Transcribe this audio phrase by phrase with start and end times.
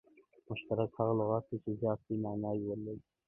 [0.49, 3.05] مشترک هغه لغت دئ، چي زیاتي ماناوي ولري.